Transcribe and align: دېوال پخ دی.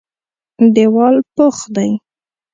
دېوال 0.75 1.15
پخ 1.35 1.55
دی. 1.75 1.91